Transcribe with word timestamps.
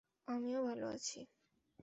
আমিও 0.27 0.59
ভাল 0.67 0.81
আছি। 0.93 1.19